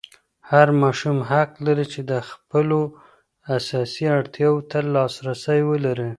هر 0.51 0.67
ماشوم 0.81 1.17
حق 1.31 1.51
لري 1.65 1.85
چې 1.93 2.01
د 2.11 2.13
خپلو 2.29 2.79
اساسي 3.57 4.05
اړتیاوو 4.17 4.65
ته 4.69 4.77
لاسرسی 4.93 5.59
ولري. 5.69 6.09